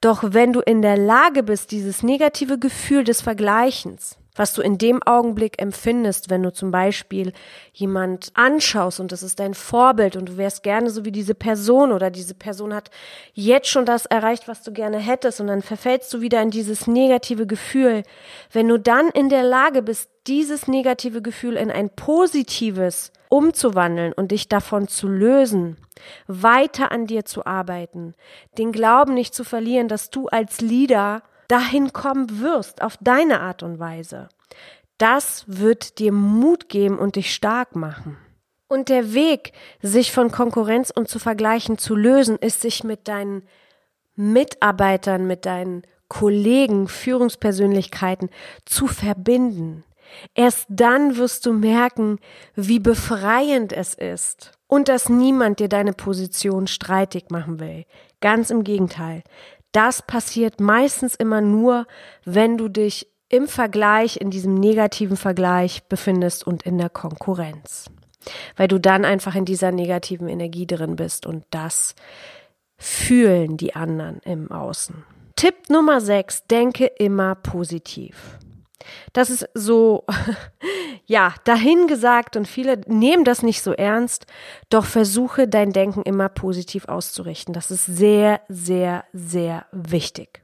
Doch 0.00 0.22
wenn 0.22 0.52
du 0.52 0.60
in 0.60 0.82
der 0.82 0.96
Lage 0.96 1.42
bist, 1.42 1.70
dieses 1.70 2.02
negative 2.02 2.58
Gefühl 2.58 3.04
des 3.04 3.20
Vergleichens, 3.20 4.18
was 4.38 4.54
du 4.54 4.62
in 4.62 4.78
dem 4.78 5.02
Augenblick 5.02 5.60
empfindest, 5.60 6.30
wenn 6.30 6.42
du 6.42 6.52
zum 6.52 6.70
Beispiel 6.70 7.32
jemand 7.72 8.30
anschaust 8.34 9.00
und 9.00 9.10
das 9.10 9.22
ist 9.22 9.40
dein 9.40 9.54
Vorbild 9.54 10.14
und 10.14 10.28
du 10.28 10.36
wärst 10.36 10.62
gerne 10.62 10.90
so 10.90 11.04
wie 11.04 11.12
diese 11.12 11.34
Person 11.34 11.90
oder 11.90 12.10
diese 12.10 12.34
Person 12.34 12.72
hat 12.72 12.90
jetzt 13.34 13.68
schon 13.68 13.84
das 13.84 14.06
erreicht, 14.06 14.46
was 14.46 14.62
du 14.62 14.72
gerne 14.72 14.98
hättest 14.98 15.40
und 15.40 15.48
dann 15.48 15.62
verfällst 15.62 16.12
du 16.14 16.20
wieder 16.20 16.40
in 16.40 16.50
dieses 16.50 16.86
negative 16.86 17.46
Gefühl. 17.46 18.04
Wenn 18.52 18.68
du 18.68 18.78
dann 18.78 19.08
in 19.08 19.28
der 19.28 19.42
Lage 19.42 19.82
bist, 19.82 20.08
dieses 20.28 20.68
negative 20.68 21.20
Gefühl 21.20 21.56
in 21.56 21.70
ein 21.70 21.90
positives 21.90 23.12
umzuwandeln 23.28 24.12
und 24.12 24.30
dich 24.30 24.48
davon 24.48 24.86
zu 24.88 25.08
lösen, 25.08 25.76
weiter 26.26 26.92
an 26.92 27.06
dir 27.06 27.24
zu 27.24 27.44
arbeiten, 27.44 28.14
den 28.56 28.72
Glauben 28.72 29.14
nicht 29.14 29.34
zu 29.34 29.42
verlieren, 29.42 29.88
dass 29.88 30.10
du 30.10 30.28
als 30.28 30.60
Leader 30.60 31.22
dahin 31.48 31.92
kommen 31.92 32.40
wirst, 32.40 32.82
auf 32.82 32.96
deine 33.00 33.40
Art 33.40 33.62
und 33.62 33.78
Weise. 33.78 34.28
Das 34.98 35.44
wird 35.46 35.98
dir 35.98 36.12
Mut 36.12 36.68
geben 36.68 36.98
und 36.98 37.16
dich 37.16 37.34
stark 37.34 37.76
machen. 37.76 38.16
Und 38.68 38.90
der 38.90 39.14
Weg, 39.14 39.52
sich 39.80 40.12
von 40.12 40.30
Konkurrenz 40.30 40.90
und 40.90 41.08
zu 41.08 41.18
vergleichen 41.18 41.78
zu 41.78 41.96
lösen, 41.96 42.36
ist 42.36 42.60
sich 42.60 42.84
mit 42.84 43.08
deinen 43.08 43.42
Mitarbeitern, 44.14 45.26
mit 45.26 45.46
deinen 45.46 45.82
Kollegen, 46.08 46.88
Führungspersönlichkeiten 46.88 48.28
zu 48.64 48.86
verbinden. 48.86 49.84
Erst 50.34 50.66
dann 50.68 51.16
wirst 51.16 51.46
du 51.46 51.52
merken, 51.52 52.18
wie 52.54 52.78
befreiend 52.78 53.72
es 53.72 53.94
ist 53.94 54.52
und 54.66 54.88
dass 54.88 55.08
niemand 55.08 55.60
dir 55.60 55.68
deine 55.68 55.92
Position 55.92 56.66
streitig 56.66 57.30
machen 57.30 57.60
will. 57.60 57.84
Ganz 58.20 58.50
im 58.50 58.64
Gegenteil. 58.64 59.22
Das 59.72 60.02
passiert 60.02 60.60
meistens 60.60 61.14
immer 61.14 61.40
nur, 61.40 61.86
wenn 62.24 62.56
du 62.56 62.68
dich 62.68 63.08
im 63.28 63.46
Vergleich, 63.46 64.16
in 64.16 64.30
diesem 64.30 64.54
negativen 64.54 65.16
Vergleich 65.16 65.84
befindest 65.84 66.46
und 66.46 66.62
in 66.62 66.78
der 66.78 66.88
Konkurrenz. 66.88 67.90
Weil 68.56 68.68
du 68.68 68.78
dann 68.78 69.04
einfach 69.04 69.34
in 69.34 69.44
dieser 69.44 69.70
negativen 69.70 70.28
Energie 70.28 70.66
drin 70.66 70.96
bist 70.96 71.26
und 71.26 71.44
das 71.50 71.94
fühlen 72.78 73.56
die 73.56 73.74
anderen 73.74 74.20
im 74.24 74.50
Außen. 74.50 75.04
Tipp 75.36 75.68
Nummer 75.68 76.00
6, 76.00 76.46
denke 76.46 76.86
immer 76.86 77.34
positiv. 77.34 78.38
Das 79.12 79.30
ist 79.30 79.48
so, 79.54 80.04
ja, 81.06 81.34
dahingesagt 81.44 82.36
und 82.36 82.46
viele 82.46 82.80
nehmen 82.86 83.24
das 83.24 83.42
nicht 83.42 83.62
so 83.62 83.72
ernst, 83.72 84.26
doch 84.70 84.84
versuche 84.84 85.48
dein 85.48 85.72
Denken 85.72 86.02
immer 86.02 86.28
positiv 86.28 86.88
auszurichten. 86.88 87.52
Das 87.54 87.70
ist 87.70 87.86
sehr, 87.86 88.40
sehr, 88.48 89.04
sehr 89.12 89.66
wichtig. 89.72 90.42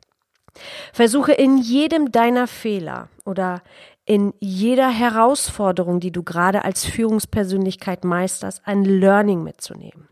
Versuche 0.92 1.32
in 1.32 1.58
jedem 1.58 2.12
deiner 2.12 2.46
Fehler 2.46 3.08
oder 3.24 3.62
in 4.06 4.34
jeder 4.38 4.90
Herausforderung, 4.90 5.98
die 5.98 6.12
du 6.12 6.22
gerade 6.22 6.64
als 6.64 6.84
Führungspersönlichkeit 6.84 8.04
meisterst, 8.04 8.62
ein 8.64 8.84
Learning 8.84 9.42
mitzunehmen. 9.42 10.08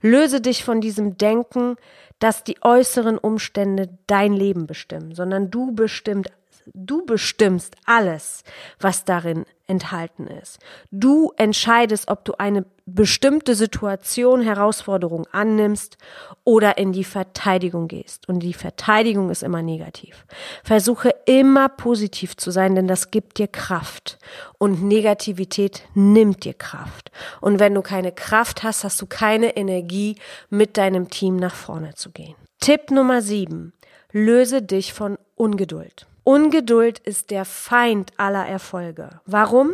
Löse 0.00 0.40
dich 0.40 0.62
von 0.64 0.80
diesem 0.80 1.18
Denken, 1.18 1.76
dass 2.18 2.44
die 2.44 2.62
äußeren 2.62 3.18
Umstände 3.18 3.98
dein 4.06 4.32
Leben 4.32 4.66
bestimmen, 4.66 5.14
sondern 5.14 5.50
du 5.50 5.74
bestimmst 5.74 6.30
Du 6.72 7.04
bestimmst 7.04 7.76
alles, 7.84 8.44
was 8.80 9.04
darin 9.04 9.44
enthalten 9.66 10.26
ist. 10.26 10.58
Du 10.90 11.32
entscheidest, 11.36 12.08
ob 12.08 12.24
du 12.24 12.34
eine 12.34 12.66
bestimmte 12.86 13.54
Situation, 13.54 14.42
Herausforderung 14.42 15.26
annimmst 15.32 15.96
oder 16.44 16.76
in 16.76 16.92
die 16.92 17.04
Verteidigung 17.04 17.88
gehst. 17.88 18.28
Und 18.28 18.40
die 18.40 18.52
Verteidigung 18.52 19.30
ist 19.30 19.42
immer 19.42 19.62
negativ. 19.62 20.26
Versuche 20.62 21.14
immer 21.24 21.68
positiv 21.70 22.36
zu 22.36 22.50
sein, 22.50 22.74
denn 22.74 22.86
das 22.86 23.10
gibt 23.10 23.38
dir 23.38 23.48
Kraft. 23.48 24.18
Und 24.58 24.82
Negativität 24.82 25.82
nimmt 25.94 26.44
dir 26.44 26.54
Kraft. 26.54 27.10
Und 27.40 27.58
wenn 27.58 27.74
du 27.74 27.82
keine 27.82 28.12
Kraft 28.12 28.62
hast, 28.62 28.84
hast 28.84 29.00
du 29.00 29.06
keine 29.06 29.56
Energie, 29.56 30.16
mit 30.50 30.76
deinem 30.76 31.08
Team 31.08 31.36
nach 31.36 31.54
vorne 31.54 31.94
zu 31.94 32.10
gehen. 32.10 32.34
Tipp 32.60 32.90
Nummer 32.90 33.22
sieben. 33.22 33.72
Löse 34.12 34.62
dich 34.62 34.92
von 34.92 35.18
Ungeduld. 35.36 36.06
Ungeduld 36.24 36.98
ist 36.98 37.30
der 37.30 37.44
Feind 37.44 38.12
aller 38.16 38.46
Erfolge. 38.46 39.20
Warum? 39.26 39.72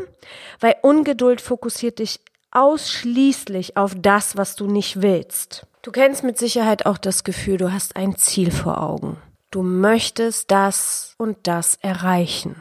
Weil 0.59 0.77
Ungeduld 0.83 1.41
fokussiert 1.41 2.01
dich 2.01 2.21
ausschließlich 2.51 3.77
auf 3.77 3.95
das, 3.97 4.37
was 4.37 4.57
du 4.57 4.67
nicht 4.67 5.01
willst. 5.01 5.67
Du 5.83 5.93
kennst 5.93 6.25
mit 6.25 6.37
Sicherheit 6.39 6.85
auch 6.87 6.99
das 6.99 7.25
Gefühl, 7.25 7.57
du 7.57 7.73
hast 7.73 7.97
ein 7.97 8.17
Ziel 8.17 8.51
vor 8.51 8.83
Augen. 8.83 9.17
Du 9.51 9.63
möchtest 9.63 10.51
das 10.51 11.15
und 11.17 11.39
das 11.45 11.77
erreichen. 11.77 12.57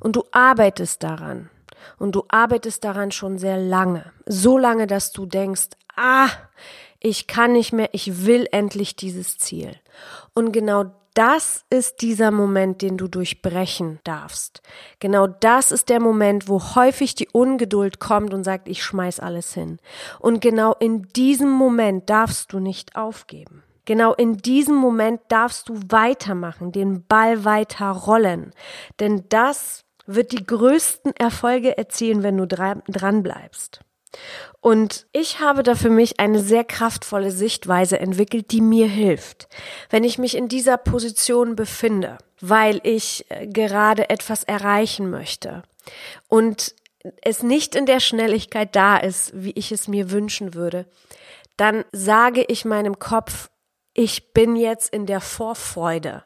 Und 0.00 0.16
du 0.16 0.24
arbeitest 0.32 1.02
daran. 1.02 1.50
Und 1.98 2.14
du 2.14 2.24
arbeitest 2.28 2.82
daran 2.84 3.12
schon 3.12 3.38
sehr 3.38 3.58
lange. 3.58 4.12
So 4.26 4.58
lange, 4.58 4.86
dass 4.86 5.12
du 5.12 5.26
denkst, 5.26 5.68
ah, 5.96 6.28
ich 7.00 7.26
kann 7.26 7.52
nicht 7.52 7.72
mehr, 7.72 7.90
ich 7.92 8.26
will 8.26 8.48
endlich 8.50 8.96
dieses 8.96 9.38
Ziel. 9.38 9.76
Und 10.34 10.52
genau 10.52 10.86
das 11.18 11.64
ist 11.68 12.00
dieser 12.00 12.30
Moment, 12.30 12.80
den 12.80 12.96
du 12.96 13.08
durchbrechen 13.08 13.98
darfst. 14.04 14.62
Genau 15.00 15.26
das 15.26 15.72
ist 15.72 15.88
der 15.88 15.98
Moment, 15.98 16.48
wo 16.48 16.76
häufig 16.76 17.16
die 17.16 17.28
Ungeduld 17.32 17.98
kommt 17.98 18.32
und 18.32 18.44
sagt, 18.44 18.68
ich 18.68 18.84
schmeiß 18.84 19.18
alles 19.18 19.52
hin. 19.52 19.80
Und 20.20 20.40
genau 20.40 20.76
in 20.78 21.08
diesem 21.16 21.50
Moment 21.50 22.08
darfst 22.08 22.52
du 22.52 22.60
nicht 22.60 22.94
aufgeben. 22.94 23.64
Genau 23.84 24.14
in 24.14 24.36
diesem 24.36 24.76
Moment 24.76 25.20
darfst 25.26 25.68
du 25.68 25.80
weitermachen, 25.88 26.70
den 26.70 27.04
Ball 27.04 27.44
weiter 27.44 27.90
rollen. 27.90 28.52
Denn 29.00 29.24
das 29.28 29.84
wird 30.06 30.30
die 30.30 30.46
größten 30.46 31.16
Erfolge 31.16 31.76
erzielen, 31.76 32.22
wenn 32.22 32.36
du 32.36 32.46
dran 32.46 33.22
bleibst. 33.24 33.80
Und 34.60 35.06
ich 35.12 35.40
habe 35.40 35.62
da 35.62 35.74
für 35.74 35.90
mich 35.90 36.18
eine 36.18 36.40
sehr 36.40 36.64
kraftvolle 36.64 37.30
Sichtweise 37.30 38.00
entwickelt, 38.00 38.50
die 38.50 38.60
mir 38.60 38.88
hilft, 38.88 39.48
wenn 39.90 40.04
ich 40.04 40.18
mich 40.18 40.36
in 40.36 40.48
dieser 40.48 40.76
Position 40.76 41.56
befinde, 41.56 42.18
weil 42.40 42.80
ich 42.82 43.26
äh, 43.28 43.46
gerade 43.46 44.10
etwas 44.10 44.44
erreichen 44.44 45.10
möchte 45.10 45.62
und 46.28 46.74
es 47.22 47.42
nicht 47.42 47.74
in 47.74 47.86
der 47.86 48.00
Schnelligkeit 48.00 48.74
da 48.74 48.96
ist, 48.96 49.30
wie 49.34 49.52
ich 49.52 49.72
es 49.72 49.88
mir 49.88 50.10
wünschen 50.10 50.54
würde, 50.54 50.86
dann 51.56 51.84
sage 51.92 52.44
ich 52.48 52.64
meinem 52.64 52.98
Kopf, 52.98 53.50
ich 53.98 54.32
bin 54.32 54.54
jetzt 54.54 54.94
in 54.94 55.06
der 55.06 55.20
Vorfreude. 55.20 56.22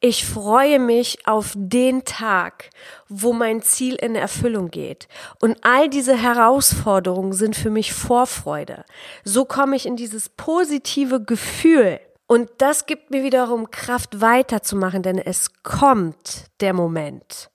Ich 0.00 0.26
freue 0.26 0.78
mich 0.78 1.26
auf 1.26 1.54
den 1.56 2.04
Tag, 2.04 2.68
wo 3.08 3.32
mein 3.32 3.62
Ziel 3.62 3.94
in 3.94 4.14
Erfüllung 4.14 4.70
geht. 4.70 5.08
Und 5.40 5.56
all 5.62 5.88
diese 5.88 6.14
Herausforderungen 6.14 7.32
sind 7.32 7.56
für 7.56 7.70
mich 7.70 7.94
Vorfreude. 7.94 8.84
So 9.24 9.46
komme 9.46 9.76
ich 9.76 9.86
in 9.86 9.96
dieses 9.96 10.28
positive 10.28 11.22
Gefühl. 11.22 12.00
Und 12.26 12.50
das 12.58 12.84
gibt 12.84 13.10
mir 13.10 13.22
wiederum 13.22 13.70
Kraft 13.70 14.20
weiterzumachen, 14.20 15.02
denn 15.02 15.16
es 15.16 15.62
kommt 15.62 16.44
der 16.60 16.74
Moment, 16.74 17.48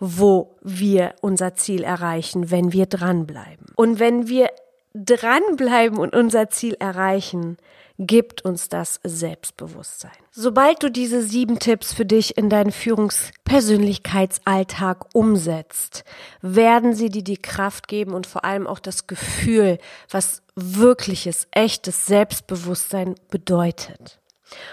wo 0.00 0.56
wir 0.60 1.14
unser 1.20 1.54
Ziel 1.54 1.84
erreichen, 1.84 2.50
wenn 2.50 2.72
wir 2.72 2.86
dranbleiben. 2.86 3.66
Und 3.76 4.00
wenn 4.00 4.26
wir 4.26 4.50
dranbleiben 4.92 5.98
und 5.98 6.16
unser 6.16 6.50
Ziel 6.50 6.74
erreichen, 6.80 7.58
gibt 7.98 8.44
uns 8.44 8.68
das 8.68 9.00
Selbstbewusstsein. 9.04 10.10
Sobald 10.32 10.82
du 10.82 10.90
diese 10.90 11.22
sieben 11.22 11.60
Tipps 11.60 11.92
für 11.92 12.04
dich 12.04 12.36
in 12.36 12.50
deinen 12.50 12.72
Führungspersönlichkeitsalltag 12.72 15.14
umsetzt, 15.14 16.02
werden 16.42 16.92
sie 16.94 17.08
dir 17.08 17.22
die 17.22 17.36
Kraft 17.36 17.86
geben 17.86 18.14
und 18.14 18.26
vor 18.26 18.44
allem 18.44 18.66
auch 18.66 18.80
das 18.80 19.06
Gefühl, 19.06 19.78
was 20.10 20.42
wirkliches, 20.56 21.46
echtes 21.52 22.06
Selbstbewusstsein 22.06 23.14
bedeutet. 23.30 24.18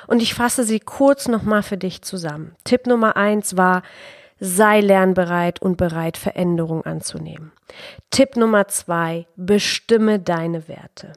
Und 0.08 0.22
ich 0.22 0.34
fasse 0.34 0.64
sie 0.64 0.80
kurz 0.80 1.28
nochmal 1.28 1.64
für 1.64 1.78
dich 1.78 2.02
zusammen. 2.02 2.56
Tipp 2.64 2.88
Nummer 2.88 3.18
eins 3.18 3.58
war, 3.58 3.84
sei 4.40 4.80
lernbereit 4.82 5.62
und 5.62 5.78
bereit, 5.78 6.18
Veränderung 6.18 6.86
anzunehmen. 6.86 7.52
Tipp 8.10 8.36
Nummer 8.36 8.68
zwei, 8.68 9.28
bestimme 9.36 10.20
deine 10.20 10.68
Werte. 10.68 11.14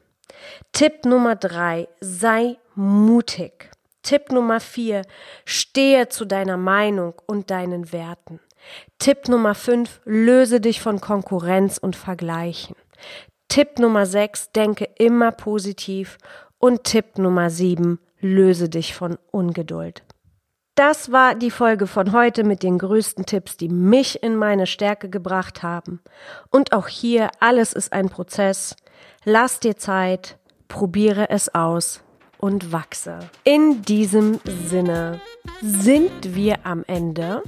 Tipp 0.73 1.05
Nummer 1.05 1.37
drei, 1.37 1.89
sei 2.01 2.57
mutig. 2.75 3.71
Tipp 4.03 4.33
Nummer 4.33 4.61
vier, 4.61 5.03
stehe 5.45 6.09
zu 6.09 6.25
deiner 6.25 6.57
Meinung 6.57 7.15
und 7.27 7.51
deinen 7.51 7.93
Werten. 7.93 8.41
Tipp 8.99 9.29
Nummer 9.29 9.55
fünf, 9.55 10.01
löse 10.05 10.61
dich 10.61 10.81
von 10.81 11.01
Konkurrenz 11.01 11.79
und 11.79 11.97
Vergleichen. 11.97 12.77
Tipp 13.49 13.79
Nummer 13.79 14.07
sechs, 14.07 14.51
denke 14.53 14.89
immer 14.99 15.33
positiv. 15.33 16.19
Und 16.59 16.85
Tipp 16.85 17.19
Nummer 17.19 17.51
sieben, 17.51 17.99
löse 18.21 18.69
dich 18.69 18.95
von 18.95 19.19
Ungeduld. 19.31 20.03
Das 20.75 21.13
war 21.13 21.37
die 21.37 21.53
Folge 21.53 21.87
von 21.87 22.13
heute 22.13 22.43
mit 22.43 22.65
den 22.65 22.79
größten 22.79 23.27
Tipps, 23.27 23.57
die 23.57 23.69
mich 23.69 24.23
in 24.23 24.35
meine 24.35 24.67
Stärke 24.67 25.09
gebracht 25.09 25.63
haben. 25.63 26.01
Und 26.51 26.73
auch 26.73 26.89
hier, 26.89 27.31
alles 27.39 27.75
ist 27.75 27.93
ein 27.93 28.09
Prozess. 28.09 28.75
Lass 29.27 29.59
dir 29.59 29.79
Zeit, 29.79 30.37
probiere 30.69 31.31
es 31.31 31.55
aus 31.55 32.03
und 32.37 32.73
wachse. 32.73 33.21
In 33.43 33.81
diesem 33.81 34.39
Sinne 34.67 35.19
sind 35.63 36.35
wir 36.35 36.67
am 36.67 36.85
Ende. 36.87 37.43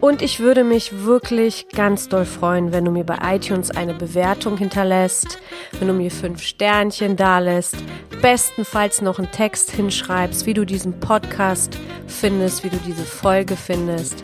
Und 0.00 0.22
ich 0.22 0.38
würde 0.38 0.62
mich 0.62 1.04
wirklich 1.04 1.68
ganz 1.70 2.08
doll 2.08 2.24
freuen, 2.24 2.70
wenn 2.70 2.84
du 2.84 2.92
mir 2.92 3.02
bei 3.02 3.18
iTunes 3.34 3.72
eine 3.72 3.94
Bewertung 3.94 4.56
hinterlässt, 4.56 5.38
wenn 5.80 5.88
du 5.88 5.94
mir 5.94 6.12
fünf 6.12 6.40
Sternchen 6.40 7.16
dalässt, 7.16 7.76
bestenfalls 8.20 9.02
noch 9.02 9.18
einen 9.18 9.32
Text 9.32 9.72
hinschreibst, 9.72 10.46
wie 10.46 10.54
du 10.54 10.64
diesen 10.64 11.00
Podcast 11.00 11.76
findest, 12.06 12.62
wie 12.62 12.70
du 12.70 12.78
diese 12.78 13.04
Folge 13.04 13.56
findest 13.56 14.22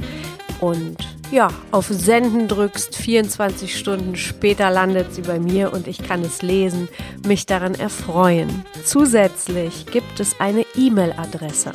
und 0.60 1.17
ja, 1.30 1.48
auf 1.72 1.88
Senden 1.88 2.48
drückst, 2.48 2.96
24 2.96 3.78
Stunden 3.78 4.16
später 4.16 4.70
landet 4.70 5.14
sie 5.14 5.20
bei 5.22 5.38
mir 5.38 5.72
und 5.72 5.86
ich 5.86 5.98
kann 5.98 6.22
es 6.22 6.42
lesen, 6.42 6.88
mich 7.26 7.46
daran 7.46 7.74
erfreuen. 7.74 8.64
Zusätzlich 8.84 9.86
gibt 9.86 10.20
es 10.20 10.38
eine 10.40 10.64
E-Mail-Adresse 10.74 11.72